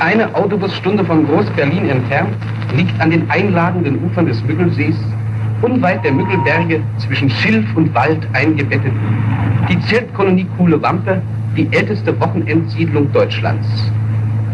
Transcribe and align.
Eine 0.00 0.32
Autobusstunde 0.32 1.04
von 1.04 1.26
Groß-Berlin 1.26 1.88
entfernt 1.88 2.32
liegt 2.76 3.00
an 3.00 3.10
den 3.10 3.28
einladenden 3.28 3.98
Ufern 4.04 4.26
des 4.26 4.40
Müggelsees, 4.44 4.94
unweit 5.60 6.04
der 6.04 6.12
Müggelberge 6.12 6.80
zwischen 6.98 7.28
Schilf 7.28 7.66
und 7.74 7.92
Wald 7.96 8.24
eingebettet, 8.32 8.92
die 9.68 9.80
Zeltkolonie 9.80 10.46
Kuhle 10.56 10.80
Wampe, 10.80 11.20
die 11.56 11.68
älteste 11.72 12.18
Wochenendsiedlung 12.20 13.12
Deutschlands. 13.12 13.66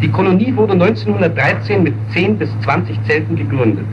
Die 0.01 0.09
Kolonie 0.09 0.57
wurde 0.57 0.73
1913 0.73 1.83
mit 1.83 1.95
10 2.15 2.39
bis 2.39 2.49
20 2.61 3.05
Zelten 3.05 3.37
gegründet. 3.37 3.85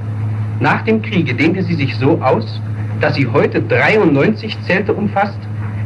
Nach 0.62 0.84
dem 0.84 1.02
Kriege 1.02 1.34
dehnte 1.34 1.64
sie 1.64 1.76
sich 1.76 1.98
so 1.98 2.18
aus, 2.22 2.62
dass 3.02 3.16
sie 3.16 3.28
heute 3.28 3.62
93 3.62 4.58
Zelte 4.62 4.94
umfasst, 4.94 5.40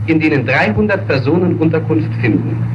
in 0.06 0.20
denen 0.20 0.46
300 0.46 1.08
Personen 1.08 1.56
Unterkunft 1.58 2.14
finden. 2.22 2.75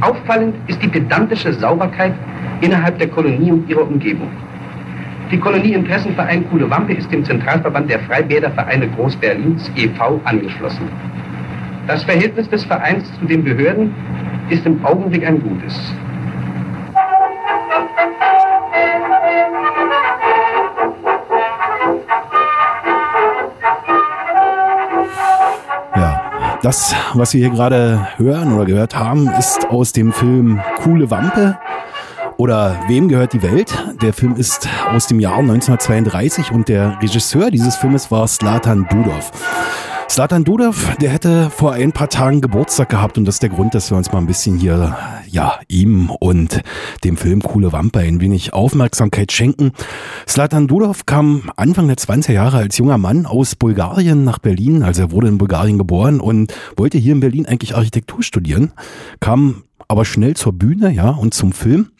Auffallend 0.00 0.54
ist 0.68 0.82
die 0.82 0.88
pedantische 0.88 1.52
Sauberkeit 1.52 2.14
innerhalb 2.60 2.98
der 2.98 3.08
Kolonie 3.08 3.50
und 3.50 3.68
ihrer 3.68 3.82
Umgebung. 3.82 4.28
Die 5.30 5.38
Kolonieinteressenverein 5.38 6.48
Kuhle 6.48 6.70
Wampe 6.70 6.94
ist 6.94 7.10
dem 7.12 7.24
Zentralverband 7.24 7.90
der 7.90 8.00
Freibädervereine 8.00 8.88
Groß-Berlins 8.88 9.70
e.V. 9.76 10.20
angeschlossen. 10.24 10.88
Das 11.86 12.02
Verhältnis 12.04 12.48
des 12.48 12.64
Vereins 12.64 13.12
zu 13.18 13.26
den 13.26 13.44
Behörden 13.44 13.94
ist 14.48 14.64
im 14.64 14.82
Augenblick 14.84 15.26
ein 15.26 15.42
gutes. 15.42 15.92
Das, 26.68 26.94
was 27.14 27.32
wir 27.32 27.40
hier 27.40 27.48
gerade 27.48 28.08
hören 28.18 28.52
oder 28.52 28.66
gehört 28.66 28.94
haben, 28.94 29.26
ist 29.38 29.70
aus 29.70 29.92
dem 29.92 30.12
Film 30.12 30.60
Coole 30.76 31.10
Wampe 31.10 31.58
oder 32.36 32.78
Wem 32.88 33.08
gehört 33.08 33.32
die 33.32 33.42
Welt? 33.42 33.72
Der 34.02 34.12
Film 34.12 34.36
ist 34.36 34.68
aus 34.92 35.06
dem 35.06 35.18
Jahr 35.18 35.38
1932 35.38 36.52
und 36.52 36.68
der 36.68 36.98
Regisseur 37.00 37.50
dieses 37.50 37.76
Filmes 37.76 38.10
war 38.10 38.28
Slatan 38.28 38.86
Dudov. 38.90 39.32
Slatan 40.18 40.42
Dudov, 40.42 40.96
der 41.00 41.10
hätte 41.10 41.48
vor 41.48 41.74
ein 41.74 41.92
paar 41.92 42.08
Tagen 42.08 42.40
Geburtstag 42.40 42.88
gehabt 42.88 43.18
und 43.18 43.24
das 43.24 43.36
ist 43.36 43.42
der 43.44 43.50
Grund, 43.50 43.76
dass 43.76 43.92
wir 43.92 43.96
uns 43.96 44.10
mal 44.10 44.18
ein 44.18 44.26
bisschen 44.26 44.58
hier, 44.58 44.96
ja, 45.28 45.60
ihm 45.68 46.10
und 46.10 46.60
dem 47.04 47.16
Film 47.16 47.40
Coole 47.40 47.70
Wampe 47.70 48.00
ein 48.00 48.20
wenig 48.20 48.52
Aufmerksamkeit 48.52 49.30
schenken. 49.30 49.70
Slatan 50.26 50.66
Dudov 50.66 51.06
kam 51.06 51.52
Anfang 51.54 51.86
der 51.86 51.98
20er 51.98 52.32
Jahre 52.32 52.56
als 52.56 52.78
junger 52.78 52.98
Mann 52.98 53.26
aus 53.26 53.54
Bulgarien 53.54 54.24
nach 54.24 54.40
Berlin, 54.40 54.82
also 54.82 55.02
er 55.02 55.12
wurde 55.12 55.28
in 55.28 55.38
Bulgarien 55.38 55.78
geboren 55.78 56.18
und 56.18 56.52
wollte 56.76 56.98
hier 56.98 57.12
in 57.12 57.20
Berlin 57.20 57.46
eigentlich 57.46 57.76
Architektur 57.76 58.24
studieren, 58.24 58.72
kam 59.20 59.62
aber 59.86 60.04
schnell 60.04 60.34
zur 60.34 60.52
Bühne, 60.52 60.90
ja, 60.90 61.10
und 61.10 61.32
zum 61.32 61.52
Film 61.52 61.90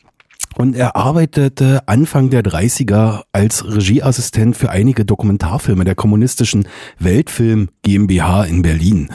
und 0.58 0.74
er 0.74 0.96
arbeitete 0.96 1.86
Anfang 1.86 2.30
der 2.30 2.42
30er 2.42 3.22
als 3.32 3.64
Regieassistent 3.64 4.56
für 4.56 4.70
einige 4.70 5.04
Dokumentarfilme 5.04 5.84
der 5.84 5.94
kommunistischen 5.94 6.66
Weltfilm 6.98 7.68
GmbH 7.82 8.44
in 8.44 8.62
Berlin. 8.62 9.08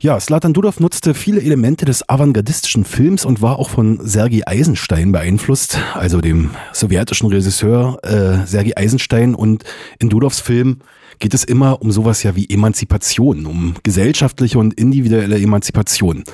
Ja, 0.00 0.20
Slatan 0.20 0.52
Dudov 0.52 0.78
nutzte 0.78 1.14
viele 1.14 1.40
Elemente 1.40 1.86
des 1.86 2.08
avantgardistischen 2.08 2.84
Films 2.84 3.24
und 3.24 3.40
war 3.40 3.58
auch 3.58 3.70
von 3.70 3.98
Sergei 4.06 4.42
Eisenstein 4.46 5.10
beeinflusst, 5.10 5.78
also 5.94 6.20
dem 6.20 6.50
sowjetischen 6.72 7.28
Regisseur 7.30 7.98
äh, 8.04 8.46
Sergei 8.46 8.76
Eisenstein. 8.76 9.34
Und 9.34 9.64
in 9.98 10.10
Dudovs 10.10 10.40
Film 10.40 10.80
geht 11.18 11.34
es 11.34 11.44
immer 11.44 11.82
um 11.82 11.90
sowas 11.90 12.22
ja 12.22 12.36
wie 12.36 12.48
Emanzipation, 12.48 13.46
um 13.46 13.74
gesellschaftliche 13.82 14.58
und 14.58 14.74
individuelle 14.74 15.38
Emanzipation. 15.38 16.24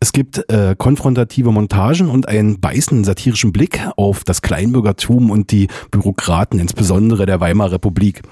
Es 0.00 0.12
gibt 0.12 0.50
äh, 0.50 0.74
konfrontative 0.76 1.52
Montagen 1.52 2.08
und 2.08 2.28
einen 2.28 2.60
beißenden 2.60 3.04
satirischen 3.04 3.52
Blick 3.52 3.80
auf 3.96 4.24
das 4.24 4.42
Kleinbürgertum 4.42 5.30
und 5.30 5.50
die 5.52 5.68
Bürokraten, 5.90 6.58
insbesondere 6.58 7.26
der 7.26 7.40
Weimarer 7.40 7.72
Republik. 7.72 8.22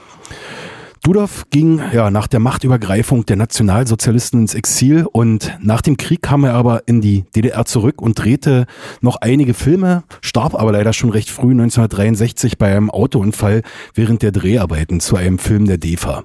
Dudov 1.02 1.46
ging 1.48 1.80
ja 1.94 2.10
nach 2.10 2.26
der 2.26 2.40
Machtübergreifung 2.40 3.24
der 3.24 3.36
Nationalsozialisten 3.36 4.42
ins 4.42 4.54
Exil 4.54 5.06
und 5.10 5.56
nach 5.62 5.80
dem 5.80 5.96
Krieg 5.96 6.20
kam 6.20 6.44
er 6.44 6.52
aber 6.52 6.86
in 6.86 7.00
die 7.00 7.24
DDR 7.34 7.64
zurück 7.64 8.02
und 8.02 8.18
drehte 8.18 8.66
noch 9.00 9.16
einige 9.16 9.54
Filme, 9.54 10.02
starb 10.20 10.54
aber 10.54 10.72
leider 10.72 10.92
schon 10.92 11.08
recht 11.08 11.30
früh 11.30 11.52
1963 11.52 12.58
bei 12.58 12.76
einem 12.76 12.90
Autounfall 12.90 13.62
während 13.94 14.20
der 14.20 14.30
Dreharbeiten 14.30 15.00
zu 15.00 15.16
einem 15.16 15.38
Film 15.38 15.64
der 15.64 15.78
DEFA. 15.78 16.24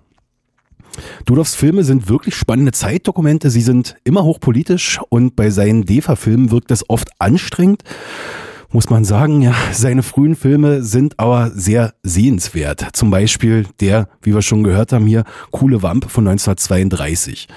Dudovs 1.25 1.55
Filme 1.55 1.85
sind 1.85 2.09
wirklich 2.09 2.35
spannende 2.35 2.73
Zeitdokumente, 2.73 3.49
sie 3.49 3.61
sind 3.61 3.95
immer 4.03 4.25
hochpolitisch 4.25 4.99
und 5.07 5.37
bei 5.37 5.51
seinen 5.51 5.85
DEFA-Filmen 5.85 6.51
wirkt 6.51 6.71
es 6.71 6.89
oft 6.89 7.09
anstrengend 7.19 7.83
muss 8.71 8.89
man 8.89 9.05
sagen, 9.05 9.41
ja, 9.41 9.53
seine 9.71 10.03
frühen 10.03 10.35
Filme 10.35 10.83
sind 10.83 11.19
aber 11.19 11.51
sehr 11.51 11.93
sehenswert. 12.03 12.87
Zum 12.93 13.11
Beispiel 13.11 13.65
der, 13.79 14.07
wie 14.21 14.33
wir 14.33 14.41
schon 14.41 14.63
gehört 14.63 14.91
haben 14.91 15.05
hier, 15.05 15.23
Coole 15.51 15.81
Wampe 15.81 16.09
von 16.09 16.27
1932. 16.27 17.47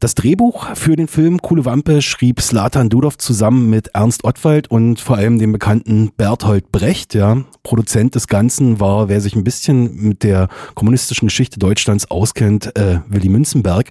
Das 0.00 0.14
Drehbuch 0.14 0.74
für 0.74 0.96
den 0.96 1.08
Film 1.08 1.40
Coole 1.40 1.64
Wampe 1.64 2.02
schrieb 2.02 2.40
Slatan 2.40 2.88
Dudov 2.88 3.16
zusammen 3.18 3.70
mit 3.70 3.88
Ernst 3.94 4.24
Ottwald 4.24 4.70
und 4.70 5.00
vor 5.00 5.16
allem 5.16 5.38
dem 5.38 5.52
bekannten 5.52 6.10
Berthold 6.16 6.72
Brecht. 6.72 7.14
Ja. 7.14 7.44
Produzent 7.62 8.14
des 8.14 8.26
Ganzen 8.26 8.80
war, 8.80 9.08
wer 9.08 9.20
sich 9.20 9.34
ein 9.34 9.44
bisschen 9.44 9.96
mit 9.96 10.22
der 10.22 10.48
kommunistischen 10.74 11.28
Geschichte 11.28 11.58
Deutschlands 11.58 12.10
auskennt, 12.10 12.76
äh, 12.76 12.98
Willy 13.08 13.28
Münzenberg. 13.28 13.90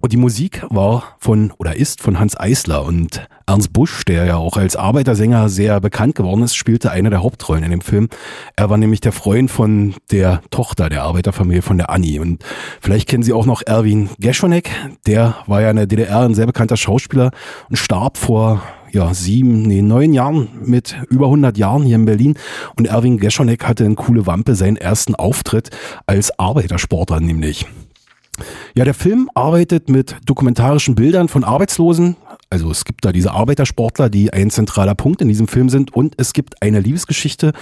Und 0.00 0.12
die 0.12 0.16
Musik 0.16 0.64
war 0.70 1.16
von 1.18 1.52
oder 1.58 1.76
ist 1.76 2.00
von 2.00 2.18
Hans 2.18 2.38
Eisler. 2.38 2.84
Und 2.84 3.28
Ernst 3.46 3.72
Busch, 3.72 4.04
der 4.04 4.24
ja 4.24 4.36
auch 4.36 4.56
als 4.56 4.76
Arbeitersänger 4.76 5.48
sehr 5.48 5.80
bekannt 5.80 6.14
geworden 6.14 6.44
ist, 6.44 6.54
spielte 6.54 6.92
eine 6.92 7.10
der 7.10 7.22
Hauptrollen 7.22 7.64
in 7.64 7.72
dem 7.72 7.80
Film. 7.80 8.08
Er 8.56 8.70
war 8.70 8.78
nämlich 8.78 9.00
der 9.00 9.12
Freund 9.12 9.50
von 9.50 9.94
der 10.10 10.40
Tochter 10.50 10.88
der 10.88 11.02
Arbeiterfamilie 11.02 11.62
von 11.62 11.76
der 11.76 11.90
Annie. 11.90 12.20
Und 12.20 12.44
vielleicht 12.80 13.08
kennen 13.08 13.22
Sie 13.22 13.32
auch 13.32 13.46
noch 13.46 13.62
Erwin 13.66 14.08
Geschonek. 14.18 14.70
Der 15.06 15.39
war 15.46 15.60
ja 15.60 15.70
in 15.70 15.76
der 15.76 15.86
DDR 15.86 16.20
ein 16.20 16.34
sehr 16.34 16.46
bekannter 16.46 16.76
Schauspieler 16.76 17.30
und 17.68 17.76
starb 17.76 18.16
vor 18.16 18.62
ja, 18.92 19.14
sieben, 19.14 19.62
nee, 19.62 19.82
neun 19.82 20.12
Jahren 20.12 20.48
mit 20.64 20.96
über 21.08 21.26
100 21.26 21.56
Jahren 21.56 21.82
hier 21.82 21.96
in 21.96 22.04
Berlin. 22.04 22.34
Und 22.76 22.88
Erwin 22.88 23.18
Geschonek 23.18 23.66
hatte 23.66 23.84
in 23.84 23.96
Coole 23.96 24.26
Wampe 24.26 24.54
seinen 24.54 24.76
ersten 24.76 25.14
Auftritt 25.14 25.70
als 26.06 26.38
Arbeitersportler 26.38 27.20
nämlich. 27.20 27.66
Ja, 28.74 28.84
der 28.84 28.94
Film 28.94 29.30
arbeitet 29.34 29.88
mit 29.88 30.16
dokumentarischen 30.24 30.94
Bildern 30.94 31.28
von 31.28 31.44
Arbeitslosen, 31.44 32.16
also 32.52 32.68
es 32.72 32.84
gibt 32.84 33.04
da 33.04 33.12
diese 33.12 33.30
Arbeitersportler, 33.30 34.10
die 34.10 34.32
ein 34.32 34.50
zentraler 34.50 34.96
Punkt 34.96 35.22
in 35.22 35.28
diesem 35.28 35.46
Film 35.46 35.68
sind 35.68 35.94
und 35.94 36.14
es 36.18 36.32
gibt 36.32 36.60
eine 36.62 36.80
Liebesgeschichte 36.80 37.52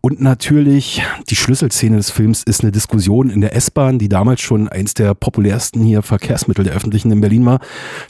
und 0.00 0.20
natürlich 0.20 1.02
die 1.28 1.34
Schlüsselszene 1.34 1.96
des 1.96 2.10
Films 2.10 2.44
ist 2.44 2.62
eine 2.62 2.70
Diskussion 2.70 3.28
in 3.28 3.40
der 3.40 3.56
S-Bahn, 3.56 3.98
die 3.98 4.08
damals 4.08 4.40
schon 4.40 4.68
eins 4.68 4.94
der 4.94 5.14
populärsten 5.14 5.82
hier 5.82 6.00
Verkehrsmittel 6.02 6.64
der 6.64 6.74
öffentlichen 6.74 7.10
in 7.10 7.20
Berlin 7.20 7.44
war. 7.44 7.58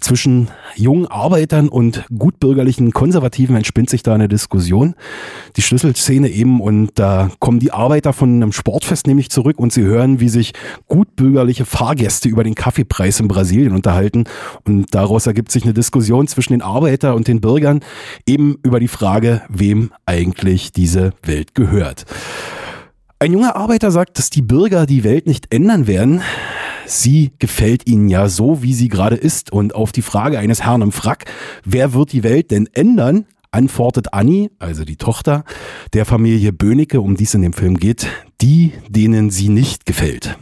Zwischen 0.01 0.49
jungen 0.75 1.07
Arbeitern 1.07 1.71
und 1.71 2.05
gutbürgerlichen 2.17 2.93
Konservativen 2.93 3.57
entspinnt 3.57 3.89
sich 3.89 4.03
da 4.03 4.15
eine 4.15 4.29
Diskussion. 4.29 4.95
Die 5.57 5.63
Schlüsselszene 5.63 6.29
eben 6.29 6.61
und 6.61 6.91
da 6.99 7.31
kommen 7.39 7.61
die 7.61 7.73
Arbeiter 7.73 8.13
von 8.13 8.35
einem 8.35 8.53
Sportfest 8.53 9.07
nämlich 9.07 9.31
zurück 9.31 9.59
und 9.59 9.73
sie 9.73 9.85
hören, 9.85 10.21
wie 10.21 10.29
sich 10.29 10.53
gutbürgerliche 10.87 11.65
Fahrgäste 11.65 12.29
über 12.29 12.45
den 12.45 12.55
Kaffeepreis 12.55 13.21
in 13.21 13.29
Brasilien 13.29 13.73
unterhalten 13.73 14.25
und 14.65 14.95
daraus 14.95 15.27
ergibt 15.27 15.51
sich 15.51 15.65
eine 15.65 15.73
Diskussion 15.73 16.26
Diskussion 16.27 16.37
zwischen 16.37 16.53
den 16.53 16.63
Arbeiter 16.63 17.15
und 17.15 17.29
den 17.29 17.41
Bürgern 17.41 17.81
eben 18.27 18.57
über 18.63 18.81
die 18.81 18.89
Frage, 18.89 19.43
wem 19.49 19.91
eigentlich 20.05 20.73
diese 20.73 21.13
Welt 21.23 21.55
gehört. 21.55 22.05
Ein 23.19 23.33
junger 23.33 23.57
Arbeiter 23.57 23.91
sagt, 23.91 24.19
dass 24.19 24.31
die 24.31 24.43
Bürger 24.43 24.87
die 24.87 25.03
Welt 25.03 25.27
nicht 25.27 25.53
ändern 25.53 25.87
werden. 25.87 26.21
Sie 26.87 27.33
gefällt 27.39 27.89
ihnen 27.89 28.09
ja 28.09 28.29
so, 28.29 28.63
wie 28.63 28.75
sie 28.75 28.89
gerade 28.89 29.17
ist. 29.17 29.51
Und 29.51 29.75
auf 29.75 29.93
die 29.93 30.03
Frage 30.03 30.39
eines 30.39 30.63
Herrn 30.63 30.83
im 30.83 30.93
Frack, 30.93 31.25
wer 31.65 31.95
wird 31.95 32.13
die 32.13 32.23
Welt 32.23 32.51
denn 32.51 32.69
ändern, 32.75 33.25
antwortet 33.51 34.13
Annie, 34.13 34.51
also 34.59 34.85
die 34.85 34.97
Tochter 34.97 35.45
der 35.95 36.05
Familie 36.05 36.53
Böhnecke, 36.53 37.01
um 37.01 37.17
die 37.17 37.25
es 37.25 37.35
in 37.35 37.43
dem 37.43 37.55
Film 37.55 37.79
geht, 37.79 38.07
die, 38.43 38.73
denen 38.89 39.31
sie 39.31 39.49
nicht 39.49 39.87
gefällt. 39.87 40.37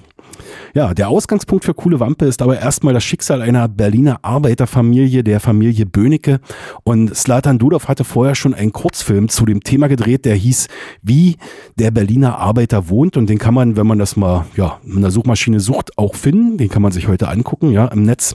Ja, 0.74 0.94
der 0.94 1.08
Ausgangspunkt 1.08 1.64
für 1.64 1.74
Coole 1.74 2.00
Wampe 2.00 2.26
ist 2.26 2.42
aber 2.42 2.58
erstmal 2.58 2.94
das 2.94 3.04
Schicksal 3.04 3.42
einer 3.42 3.68
Berliner 3.68 4.18
Arbeiterfamilie, 4.22 5.22
der 5.22 5.40
Familie 5.40 5.86
Böhnecke. 5.86 6.40
Und 6.82 7.14
Slatan 7.14 7.58
Dudov 7.58 7.88
hatte 7.88 8.04
vorher 8.04 8.34
schon 8.34 8.54
einen 8.54 8.72
Kurzfilm 8.72 9.28
zu 9.28 9.46
dem 9.46 9.62
Thema 9.62 9.88
gedreht, 9.88 10.24
der 10.24 10.34
hieß 10.34 10.68
Wie 11.02 11.36
der 11.76 11.90
Berliner 11.90 12.38
Arbeiter 12.38 12.88
wohnt. 12.88 13.16
Und 13.16 13.28
den 13.28 13.38
kann 13.38 13.54
man, 13.54 13.76
wenn 13.76 13.86
man 13.86 13.98
das 13.98 14.16
mal 14.16 14.46
ja, 14.56 14.80
in 14.84 15.00
der 15.00 15.10
Suchmaschine 15.10 15.60
sucht, 15.60 15.96
auch 15.98 16.14
finden. 16.14 16.58
Den 16.58 16.68
kann 16.68 16.82
man 16.82 16.92
sich 16.92 17.08
heute 17.08 17.28
angucken, 17.28 17.70
ja, 17.70 17.86
im 17.86 18.02
Netz. 18.02 18.34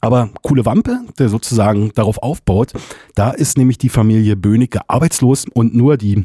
Aber 0.00 0.30
coole 0.42 0.64
Wampe, 0.64 1.00
der 1.18 1.28
sozusagen 1.28 1.92
darauf 1.94 2.22
aufbaut, 2.22 2.72
da 3.14 3.30
ist 3.30 3.58
nämlich 3.58 3.76
die 3.76 3.90
Familie 3.90 4.34
Böhnecke 4.36 4.80
arbeitslos 4.88 5.44
und 5.52 5.74
nur 5.74 5.96
die 5.96 6.24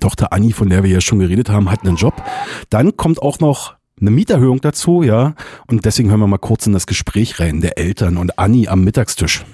Tochter 0.00 0.32
Annie, 0.32 0.52
von 0.52 0.70
der 0.70 0.82
wir 0.82 0.90
ja 0.90 1.00
schon 1.00 1.18
geredet 1.18 1.50
haben, 1.50 1.70
hat 1.70 1.84
einen 1.84 1.96
Job. 1.96 2.14
Dann 2.70 2.96
kommt 2.96 3.20
auch 3.20 3.40
noch 3.40 3.74
eine 4.02 4.10
Mieterhöhung 4.10 4.60
dazu, 4.60 5.02
ja. 5.02 5.32
Und 5.66 5.84
deswegen 5.86 6.10
hören 6.10 6.20
wir 6.20 6.26
mal 6.26 6.38
kurz 6.38 6.66
in 6.66 6.72
das 6.72 6.86
Gespräch 6.86 7.40
rein 7.40 7.60
der 7.60 7.78
Eltern 7.78 8.18
und 8.18 8.38
Anni 8.38 8.68
am 8.68 8.84
Mittagstisch. 8.84 9.44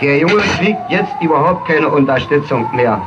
Der 0.00 0.18
Junge 0.18 0.42
kriegt 0.58 0.90
jetzt 0.90 1.12
überhaupt 1.22 1.66
keine 1.68 1.88
Unterstützung 1.88 2.74
mehr. 2.74 3.00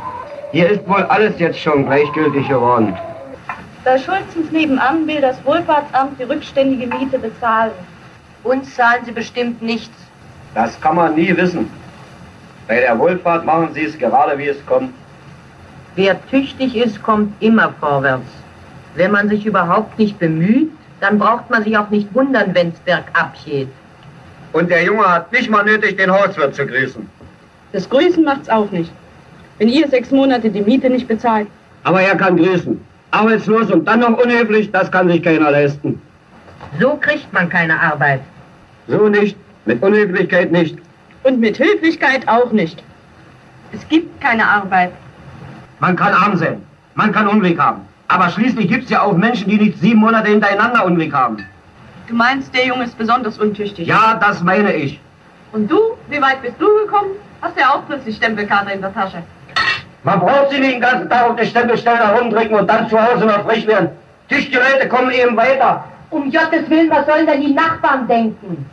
Hier 0.52 0.70
ist 0.70 0.88
wohl 0.88 1.04
alles 1.04 1.38
jetzt 1.40 1.60
schon 1.60 1.86
gleichgültig 1.86 2.48
geworden. 2.48 2.96
Bei 3.84 3.98
Schulzens 3.98 4.52
nebenan 4.52 5.06
will 5.08 5.20
das 5.20 5.44
Wohlfahrtsamt 5.44 6.20
die 6.20 6.24
rückständige 6.24 6.88
Miete 6.88 7.20
bezahlen. 7.20 7.72
Uns 8.44 8.74
zahlen 8.76 9.04
sie 9.06 9.12
bestimmt 9.12 9.62
nichts. 9.62 9.96
Das 10.54 10.80
kann 10.80 10.96
man 10.96 11.16
nie 11.16 11.36
wissen. 11.36 11.70
Bei 12.68 12.80
der 12.80 12.98
Wohlfahrt 12.98 13.46
machen 13.46 13.70
sie 13.74 13.86
es 13.86 13.98
gerade 13.98 14.38
wie 14.38 14.48
es 14.48 14.66
kommt. 14.66 14.94
Wer 15.96 16.26
tüchtig 16.28 16.76
ist, 16.76 17.02
kommt 17.04 17.34
immer 17.42 17.74
vorwärts. 17.80 18.43
Wenn 18.96 19.12
man 19.12 19.30
sich 19.30 19.46
überhaupt 19.46 19.98
nicht 19.98 20.20
bemüht, 20.20 20.72
dann 21.00 21.20
braucht 21.20 21.50
man 21.50 21.64
sich 21.64 21.78
auch 21.78 21.90
nicht 21.90 22.14
wundern, 22.14 22.54
wenn 22.54 22.70
es 22.70 22.80
bergab 22.80 23.34
geht. 23.46 23.68
Und 24.54 24.70
der 24.70 24.84
Junge 24.84 25.04
hat 25.04 25.32
nicht 25.32 25.50
mal 25.50 25.66
nötig, 25.66 25.98
den 25.98 26.12
Hauswirt 26.12 26.56
zu 26.56 26.66
grüßen. 26.66 27.10
Das 27.72 27.90
Grüßen 27.90 28.24
macht's 28.24 28.50
auch 28.50 28.70
nicht. 28.72 28.92
Wenn 29.58 29.68
ihr 29.68 29.88
sechs 29.88 30.12
Monate 30.12 30.50
die 30.50 30.62
Miete 30.62 30.90
nicht 30.90 31.08
bezahlt. 31.08 31.48
Aber 31.84 32.02
er 32.02 32.16
kann 32.16 32.38
grüßen. 32.38 32.80
Arbeitslos 33.12 33.72
und 33.72 33.86
dann 33.86 34.00
noch 34.00 34.18
unhöflich, 34.18 34.72
das 34.72 34.92
kann 34.92 35.10
sich 35.10 35.22
keiner 35.22 35.52
leisten. 35.52 36.02
So 36.80 36.96
kriegt 36.96 37.32
man 37.34 37.50
keine 37.50 37.80
Arbeit. 37.80 38.22
So 38.88 39.08
nicht, 39.08 39.36
mit 39.66 39.82
Unhöflichkeit 39.82 40.52
nicht. 40.52 40.78
Und 41.24 41.40
mit 41.40 41.58
Höflichkeit 41.60 42.28
auch 42.28 42.52
nicht. 42.52 42.84
Es 43.72 43.88
gibt 43.88 44.20
keine 44.22 44.46
Arbeit. 44.46 44.92
Man 45.80 45.96
kann 45.96 46.14
arm 46.14 46.38
sein, 46.38 46.62
man 46.96 47.12
kann 47.12 47.28
Unweg 47.28 47.60
haben. 47.60 47.82
Aber 48.08 48.30
schließlich 48.30 48.68
gibt 48.68 48.86
es 48.86 48.90
ja 48.90 49.02
auch 49.02 49.14
Menschen, 49.14 49.50
die 49.50 49.58
nicht 49.58 49.80
sieben 49.80 50.00
Monate 50.00 50.30
hintereinander 50.30 50.86
Unweg 50.86 51.14
haben. 51.14 51.46
Du 52.08 52.16
meinst, 52.16 52.54
der 52.54 52.66
Junge 52.68 52.84
ist 52.84 52.98
besonders 52.98 53.40
untüchtig? 53.40 53.88
Ja, 53.88 54.16
das 54.20 54.44
meine 54.44 54.74
ich. 54.74 55.00
Und 55.52 55.70
du? 55.72 55.80
Wie 56.10 56.22
weit 56.22 56.42
bist 56.42 56.56
du 56.60 56.68
gekommen? 56.86 57.12
Hast 57.42 57.58
ja 57.58 57.70
auch 57.74 57.86
plötzlich 57.88 58.18
Stempelkarte 58.18 58.72
in 58.72 58.82
der 58.82 58.94
Tasche. 58.94 59.24
Man 60.04 60.20
braucht 60.20 60.52
sie 60.52 60.60
nicht 60.60 60.74
den 60.74 60.82
ganzen 60.82 61.10
Tag 61.10 61.30
auf 61.30 61.36
der 61.38 61.46
Stempelstelle 61.46 62.00
herumdrücken 62.00 62.56
und 62.56 62.70
dann 62.70 62.90
zu 62.90 63.02
Hause 63.02 63.26
noch 63.26 63.44
frisch 63.46 63.66
werden. 63.66 63.90
Tüchtige 64.28 64.58
Leute 64.60 64.88
kommen 64.90 65.12
eben 65.12 65.36
weiter. 65.38 65.86
Um 66.10 66.30
Gottes 66.30 66.70
Willen, 66.70 66.90
was 66.90 67.06
sollen 67.06 67.26
denn 67.26 67.42
die 67.42 67.54
Nachbarn 67.54 68.08
denken? 68.08 68.66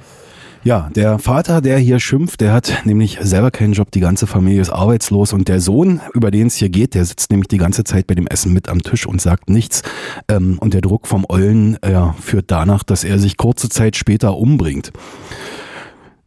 Ja, 0.62 0.90
der 0.94 1.18
Vater, 1.18 1.62
der 1.62 1.78
hier 1.78 2.00
schimpft, 2.00 2.42
der 2.42 2.52
hat 2.52 2.82
nämlich 2.84 3.18
selber 3.22 3.50
keinen 3.50 3.72
Job, 3.72 3.90
die 3.92 4.00
ganze 4.00 4.26
Familie 4.26 4.60
ist 4.60 4.68
arbeitslos 4.68 5.32
und 5.32 5.48
der 5.48 5.58
Sohn, 5.58 6.02
über 6.12 6.30
den 6.30 6.48
es 6.48 6.56
hier 6.56 6.68
geht, 6.68 6.94
der 6.94 7.06
sitzt 7.06 7.30
nämlich 7.30 7.48
die 7.48 7.56
ganze 7.56 7.82
Zeit 7.82 8.06
bei 8.06 8.14
dem 8.14 8.26
Essen 8.26 8.52
mit 8.52 8.68
am 8.68 8.82
Tisch 8.82 9.06
und 9.06 9.22
sagt 9.22 9.48
nichts. 9.48 9.82
Ähm, 10.28 10.58
und 10.60 10.74
der 10.74 10.82
Druck 10.82 11.06
vom 11.06 11.24
Ollen 11.26 11.78
ja, 11.82 12.14
führt 12.20 12.50
danach, 12.50 12.82
dass 12.82 13.04
er 13.04 13.18
sich 13.18 13.38
kurze 13.38 13.70
Zeit 13.70 13.96
später 13.96 14.36
umbringt. 14.36 14.92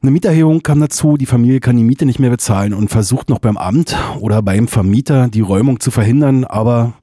Eine 0.01 0.09
Mieterhöhung 0.09 0.63
kam 0.63 0.79
dazu, 0.79 1.15
die 1.15 1.27
Familie 1.27 1.59
kann 1.59 1.77
die 1.77 1.83
Miete 1.83 2.07
nicht 2.07 2.19
mehr 2.19 2.31
bezahlen 2.31 2.73
und 2.73 2.89
versucht 2.89 3.29
noch 3.29 3.39
beim 3.39 3.55
Amt 3.55 3.95
oder 4.19 4.41
beim 4.41 4.67
Vermieter 4.67 5.27
die 5.27 5.41
Räumung 5.41 5.79
zu 5.79 5.91
verhindern, 5.91 6.43
aber 6.43 6.93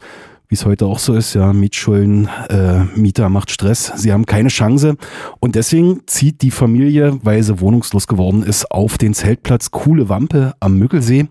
wie 0.50 0.56
es 0.56 0.66
heute 0.66 0.86
auch 0.86 0.98
so 0.98 1.14
ist, 1.14 1.34
ja, 1.34 1.52
Mietschulden, 1.52 2.28
äh, 2.48 2.82
Mieter 2.96 3.28
macht 3.28 3.52
Stress, 3.52 3.92
sie 3.94 4.12
haben 4.12 4.26
keine 4.26 4.48
Chance. 4.48 4.96
Und 5.38 5.54
deswegen 5.54 6.00
zieht 6.06 6.42
die 6.42 6.50
Familie, 6.50 7.20
weil 7.22 7.40
sie 7.44 7.60
wohnungslos 7.60 8.08
geworden 8.08 8.42
ist, 8.42 8.68
auf 8.72 8.98
den 8.98 9.14
Zeltplatz 9.14 9.70
Kuhle 9.70 10.08
Wampe 10.08 10.54
am 10.58 10.76
Müggelsee. 10.76 11.28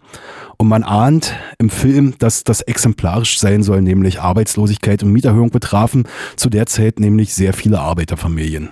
Und 0.55 0.69
man 0.69 0.83
ahnt 0.83 1.35
im 1.57 1.69
Film, 1.69 2.13
dass 2.17 2.45
das 2.45 2.61
exemplarisch 2.61 3.39
sein 3.39 3.61
soll, 3.61 3.81
nämlich 3.81 4.21
Arbeitslosigkeit 4.21 5.03
und 5.03 5.11
Mieterhöhung 5.11 5.49
betrafen, 5.49 6.07
zu 6.37 6.49
der 6.49 6.65
Zeit 6.65 7.01
nämlich 7.01 7.33
sehr 7.33 7.53
viele 7.53 7.81
Arbeiterfamilien. 7.81 8.69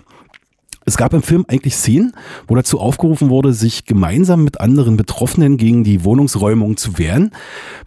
Es 0.88 0.96
gab 0.96 1.14
im 1.14 1.22
Film 1.22 1.44
eigentlich 1.50 1.76
Szenen, 1.76 2.14
wo 2.48 2.56
dazu 2.56 2.80
aufgerufen 2.80 3.30
wurde, 3.30 3.52
sich 3.52 3.84
gemeinsam 3.84 4.46
mit 4.46 4.62
anderen 4.62 4.96
Betroffenen 4.96 5.58
gegen 5.58 5.84
die 5.84 6.06
Wohnungsräumung 6.06 6.78
zu 6.78 6.98
wehren, 6.98 7.32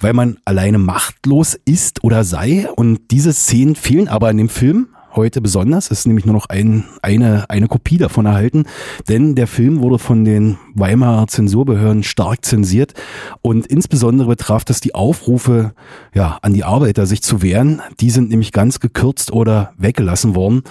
weil 0.01 0.13
man 0.13 0.37
alleine 0.45 0.77
machtlos 0.77 1.59
ist 1.65 2.05
oder 2.05 2.25
sei. 2.25 2.69
Und 2.77 3.11
diese 3.11 3.33
Szenen 3.33 3.75
fehlen 3.75 4.07
aber 4.07 4.31
in 4.31 4.37
dem 4.37 4.49
Film 4.51 4.89
heute 5.15 5.41
besonders. 5.41 5.91
Es 5.91 6.01
ist 6.01 6.07
nämlich 6.07 6.25
nur 6.25 6.35
noch 6.35 6.47
ein, 6.49 6.85
eine, 7.03 7.49
eine 7.49 7.69
Kopie 7.69 7.99
davon 7.99 8.27
erhalten, 8.27 8.65
denn 9.09 9.35
der 9.35 9.47
Film 9.47 9.81
wurde 9.81 9.99
von 9.99 10.25
den 10.25 10.59
Weimarer 10.75 11.27
Zensurbehörden 11.27 12.03
stark 12.03 12.45
zensiert 12.45 12.95
und 13.43 13.67
insbesondere 13.67 14.29
betraf 14.29 14.65
das 14.65 14.81
die 14.81 14.95
Aufrufe 14.95 15.73
ja, 16.15 16.39
an 16.43 16.55
die 16.55 16.65
Arbeiter, 16.65 17.07
sich 17.07 17.23
zu 17.23 17.43
wehren. 17.43 17.83
Die 18.01 18.11
sind 18.11 18.31
nämlich 18.31 18.53
ganz 18.53 18.81
gekürzt 18.81 19.33
oder 19.33 19.73
weggelassen 19.77 20.35
worden. 20.35 20.63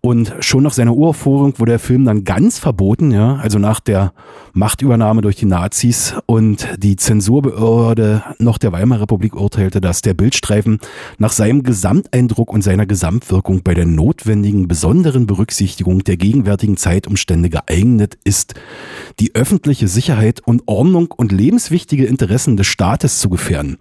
Und 0.00 0.34
schon 0.40 0.64
nach 0.64 0.72
seiner 0.72 0.94
Uraufführung 0.94 1.58
wurde 1.58 1.72
der 1.72 1.78
Film 1.78 2.04
dann 2.04 2.24
ganz 2.24 2.58
verboten, 2.58 3.10
ja, 3.10 3.36
also 3.36 3.58
nach 3.58 3.80
der 3.80 4.12
Machtübernahme 4.52 5.22
durch 5.22 5.36
die 5.36 5.46
Nazis 5.46 6.14
und 6.26 6.68
die 6.78 6.96
Zensurbehörde 6.96 8.22
noch 8.38 8.58
der 8.58 8.72
Weimarer 8.72 9.02
Republik 9.02 9.34
urteilte, 9.34 9.80
dass 9.80 10.02
der 10.02 10.14
Bildstreifen 10.14 10.78
nach 11.18 11.32
seinem 11.32 11.62
Gesamteindruck 11.62 12.52
und 12.52 12.62
seiner 12.62 12.86
Gesamtwirkung 12.86 13.62
bei 13.62 13.74
der 13.74 13.83
notwendigen 13.86 14.68
besonderen 14.68 15.26
Berücksichtigung 15.26 16.04
der 16.04 16.16
gegenwärtigen 16.16 16.76
Zeitumstände 16.76 17.50
geeignet 17.50 18.18
ist, 18.24 18.54
die 19.20 19.34
öffentliche 19.34 19.88
Sicherheit 19.88 20.40
und 20.44 20.62
Ordnung 20.66 21.10
und 21.10 21.32
lebenswichtige 21.32 22.06
Interessen 22.06 22.56
des 22.56 22.66
Staates 22.66 23.20
zu 23.20 23.28
gefährden. 23.28 23.78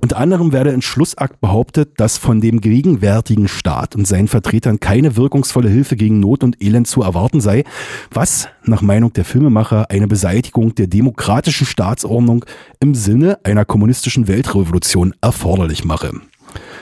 Unter 0.00 0.18
anderem 0.18 0.52
werde 0.52 0.70
in 0.70 0.82
Schlussakt 0.82 1.40
behauptet, 1.40 2.00
dass 2.00 2.18
von 2.18 2.40
dem 2.40 2.60
gegenwärtigen 2.60 3.48
Staat 3.48 3.94
und 3.94 4.06
seinen 4.06 4.28
Vertretern 4.28 4.80
keine 4.80 5.16
wirkungsvolle 5.16 5.68
Hilfe 5.68 5.96
gegen 5.96 6.20
Not 6.20 6.42
und 6.42 6.62
Elend 6.62 6.86
zu 6.86 7.02
erwarten 7.02 7.40
sei, 7.40 7.64
was 8.10 8.48
nach 8.64 8.82
Meinung 8.82 9.12
der 9.12 9.24
Filmemacher 9.24 9.90
eine 9.90 10.08
Beseitigung 10.08 10.74
der 10.74 10.86
demokratischen 10.86 11.66
Staatsordnung 11.66 12.44
im 12.80 12.94
Sinne 12.94 13.38
einer 13.44 13.64
kommunistischen 13.64 14.28
Weltrevolution 14.28 15.14
erforderlich 15.20 15.84
mache. 15.84 16.12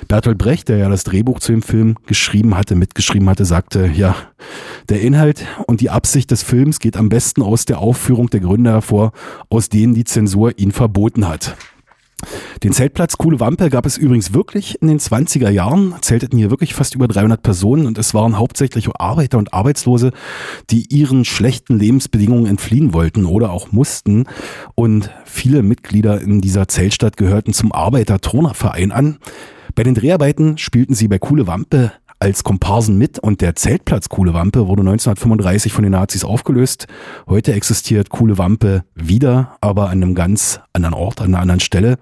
Bertolt 0.09 0.39
Brecht, 0.39 0.69
der 0.69 0.79
ja 0.79 0.89
das 0.89 1.05
Drehbuch 1.05 1.41
zu 1.41 1.53
dem 1.53 1.63
Film 1.63 1.97
geschrieben 2.07 2.57
hatte, 2.57 2.75
mitgeschrieben 2.75 3.29
hatte, 3.29 3.45
sagte, 3.45 3.87
ja, 3.87 4.17
der 4.89 5.01
Inhalt 5.01 5.47
und 5.67 5.81
die 5.81 5.91
Absicht 5.91 6.31
des 6.31 6.43
Films 6.43 6.79
geht 6.81 6.97
am 6.97 7.09
besten 7.09 7.43
aus 7.43 7.65
der 7.65 7.79
Aufführung 7.79 8.31
der 8.31 8.41
Gründe 8.41 8.71
hervor, 8.71 9.13
aus 9.49 9.69
denen 9.69 9.95
die 9.95 10.05
Zensur 10.05 10.59
ihn 10.59 10.73
verboten 10.73 11.29
hat. 11.29 11.57
Den 12.63 12.73
Zeltplatz 12.73 13.17
Kuhle 13.17 13.41
Wampe 13.41 13.71
gab 13.71 13.87
es 13.87 13.97
übrigens 13.97 14.35
wirklich 14.35 14.81
in 14.83 14.89
den 14.89 14.99
20er 14.99 15.49
Jahren, 15.49 15.95
zelteten 16.03 16.39
hier 16.39 16.51
wirklich 16.51 16.75
fast 16.75 16.95
über 16.95 17.09
300 17.09 17.43
Personen 17.43 17.87
und 17.87 17.97
es 17.97 18.13
waren 18.13 18.39
hauptsächlich 18.39 18.89
Arbeiter 18.95 19.39
und 19.39 19.55
Arbeitslose, 19.55 20.13
die 20.69 20.85
ihren 20.95 21.25
schlechten 21.25 21.79
Lebensbedingungen 21.79 22.47
entfliehen 22.47 22.93
wollten 22.93 23.25
oder 23.25 23.51
auch 23.51 23.73
mussten 23.73 24.25
und 24.75 25.11
viele 25.25 25.63
Mitglieder 25.63 26.21
in 26.21 26.43
dieser 26.43 26.69
Zeltstadt 26.69 27.17
gehörten 27.17 27.55
zum 27.55 27.73
Arbeiter-Turnerverein 27.73 28.93
an. 28.93 29.19
Bei 29.75 29.83
den 29.83 29.95
Dreharbeiten 29.95 30.59
spielten 30.59 30.95
sie 30.95 31.09
bei 31.09 31.19
Kuhle 31.19 31.47
Wampe 31.47 31.93
als 32.19 32.45
Komparsen 32.45 32.99
mit 32.99 33.19
und 33.19 33.41
der 33.41 33.55
Zeltplatz 33.57 34.09
Kuhle 34.09 34.35
Wampe 34.35 34.67
wurde 34.67 34.83
1935 34.83 35.73
von 35.73 35.83
den 35.83 35.93
Nazis 35.93 36.25
aufgelöst. 36.25 36.87
Heute 37.27 37.55
existiert 37.55 38.11
Kuhle 38.11 38.37
Wampe 38.37 38.85
wieder, 38.95 39.57
aber 39.61 39.85
an 39.85 40.03
einem 40.03 40.15
ganz 40.15 40.61
anderen 40.73 40.95
Ort, 40.95 41.21
an 41.21 41.29
einer 41.29 41.41
anderen 41.41 41.61
Stelle. 41.61 41.99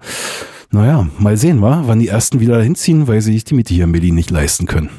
Naja, 0.71 1.07
mal 1.17 1.37
sehen, 1.37 1.61
wa? 1.61 1.83
wann 1.85 1.99
die 1.99 2.09
Ersten 2.09 2.39
wieder 2.39 2.57
dahin 2.57 2.75
ziehen, 2.75 3.07
weil 3.07 3.21
sie 3.21 3.33
sich 3.33 3.43
die 3.45 3.55
Miete 3.55 3.73
hier 3.73 3.85
in 3.85 3.91
Berlin 3.91 4.15
nicht 4.15 4.29
leisten 4.29 4.65
können. 4.65 4.89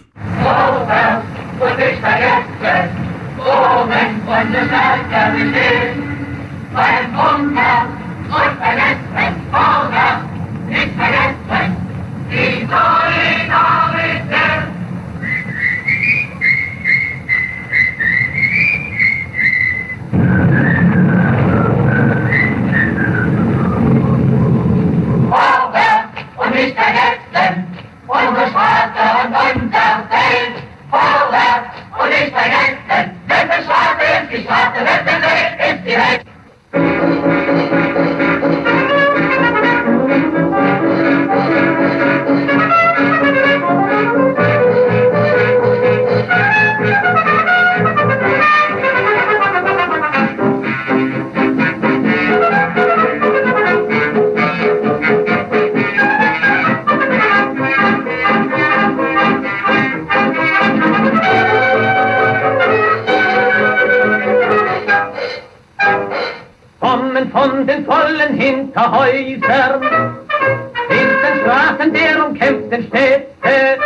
Vorwärts 0.43 1.27
und 1.61 1.79
nicht 1.79 2.01
vergessen, 2.01 2.91
oben 3.39 4.23
von 4.27 4.53
der 4.53 4.69
Seite 4.69 5.39
stehen, 5.39 6.03
beim 6.73 7.11
Unter 7.11 7.87
und 8.25 8.59
vergessen, 8.59 9.37
vorwärts, 9.51 10.25
nicht 10.69 10.95
vergessen, 10.97 11.40
die 12.31 12.67
Solidarität. 12.67 13.90
Hinter 68.35 68.93
Häusern, 68.93 69.83
in 70.89 71.09
den 71.23 71.41
Straßen 71.43 71.93
der 71.93 72.27
umkämpften 72.27 72.83
Städte, 72.85 73.79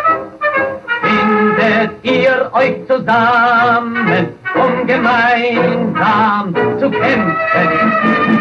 findet 1.02 1.90
ihr 2.02 2.50
euch 2.52 2.76
zusammen, 2.86 4.28
um 4.54 4.86
gemeinsam 4.86 6.54
zu 6.78 6.90
kämpfen. 6.90 8.33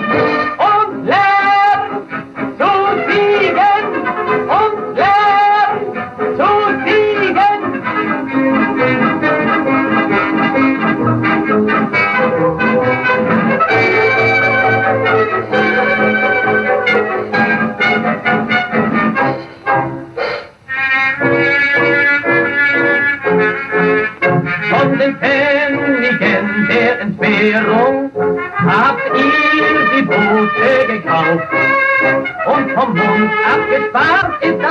Boote 30.93 31.01
gekauft. 31.01 31.47
Und 32.45 32.71
vom 32.71 32.89
Mund 32.95 33.31
abgespart 33.45 34.43
ist 34.43 34.59
das 34.59 34.61
Bargeld. 34.61 34.62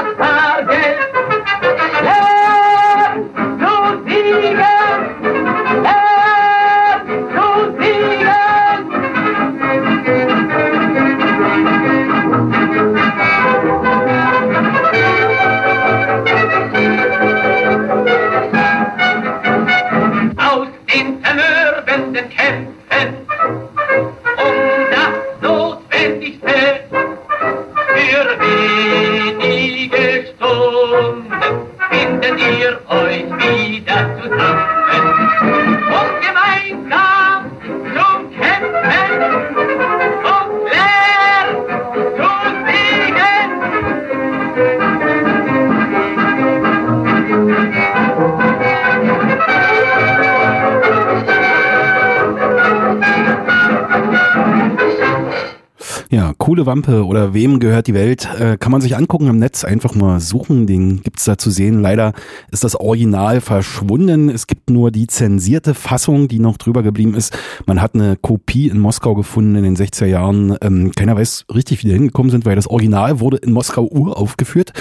Coole 56.52 56.66
Wampe 56.66 57.06
oder 57.06 57.32
wem 57.32 57.60
gehört 57.60 57.86
die 57.86 57.94
Welt, 57.94 58.28
äh, 58.38 58.58
kann 58.58 58.72
man 58.72 58.82
sich 58.82 58.94
angucken 58.94 59.26
im 59.26 59.38
Netz, 59.38 59.64
einfach 59.64 59.94
mal 59.94 60.20
suchen, 60.20 60.66
den 60.66 61.02
gibt's 61.02 61.24
da 61.24 61.38
zu 61.38 61.50
sehen. 61.50 61.80
Leider 61.80 62.12
ist 62.50 62.62
das 62.62 62.78
Original 62.78 63.40
verschwunden. 63.40 64.28
Es 64.28 64.46
gibt 64.46 64.68
nur 64.68 64.90
die 64.90 65.06
zensierte 65.06 65.72
Fassung, 65.72 66.28
die 66.28 66.40
noch 66.40 66.58
drüber 66.58 66.82
geblieben 66.82 67.14
ist. 67.14 67.34
Man 67.64 67.80
hat 67.80 67.94
eine 67.94 68.16
Kopie 68.16 68.68
in 68.68 68.80
Moskau 68.80 69.14
gefunden 69.14 69.56
in 69.56 69.64
den 69.64 69.76
60er 69.78 70.04
Jahren. 70.04 70.58
Ähm, 70.60 70.92
keiner 70.94 71.16
weiß 71.16 71.46
richtig, 71.54 71.82
wie 71.82 71.88
die 71.88 71.94
hingekommen 71.94 72.30
sind, 72.30 72.44
weil 72.44 72.54
das 72.54 72.66
Original 72.66 73.18
wurde 73.18 73.38
in 73.38 73.52
Moskau 73.52 73.88
uraufgeführt. 73.90 74.74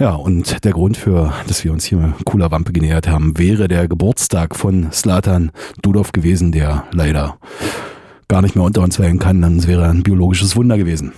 Ja, 0.00 0.16
und 0.16 0.64
der 0.64 0.72
Grund 0.72 0.96
für, 0.96 1.32
dass 1.46 1.62
wir 1.62 1.70
uns 1.70 1.84
hier 1.84 2.14
cooler 2.24 2.50
Wampe 2.50 2.72
genähert 2.72 3.06
haben, 3.06 3.38
wäre 3.38 3.68
der 3.68 3.86
Geburtstag 3.86 4.56
von 4.56 4.90
Slatan 4.90 5.52
Dudov 5.82 6.10
gewesen, 6.10 6.50
der 6.50 6.82
leider 6.90 7.38
gar 8.32 8.40
nicht 8.40 8.54
mehr 8.56 8.64
unter 8.64 8.80
uns 8.80 8.98
weilen 8.98 9.18
kann, 9.18 9.42
dann 9.42 9.66
wäre 9.66 9.86
ein 9.90 10.02
biologisches 10.02 10.56
Wunder 10.56 10.78
gewesen. 10.78 11.12